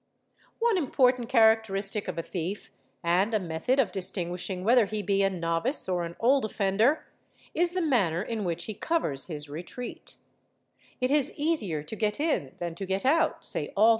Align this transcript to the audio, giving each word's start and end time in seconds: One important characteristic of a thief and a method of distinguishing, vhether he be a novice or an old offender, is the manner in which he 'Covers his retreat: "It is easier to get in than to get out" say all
One 0.57 0.79
important 0.79 1.29
characteristic 1.29 2.07
of 2.07 2.17
a 2.17 2.23
thief 2.23 2.71
and 3.03 3.35
a 3.35 3.39
method 3.39 3.79
of 3.79 3.91
distinguishing, 3.91 4.63
vhether 4.63 4.87
he 4.89 5.03
be 5.03 5.21
a 5.21 5.29
novice 5.29 5.87
or 5.87 6.05
an 6.05 6.15
old 6.19 6.43
offender, 6.43 7.05
is 7.53 7.73
the 7.73 7.83
manner 7.83 8.23
in 8.23 8.43
which 8.43 8.63
he 8.63 8.73
'Covers 8.73 9.27
his 9.27 9.47
retreat: 9.47 10.15
"It 10.99 11.11
is 11.11 11.31
easier 11.37 11.83
to 11.83 11.95
get 11.95 12.19
in 12.19 12.55
than 12.57 12.73
to 12.73 12.87
get 12.87 13.05
out" 13.05 13.45
say 13.45 13.71
all 13.77 13.89